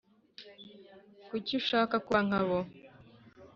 Kuki 1.27 1.51
ushaka 1.61 1.95
kuba 2.05 2.19
nkabo 2.27 2.57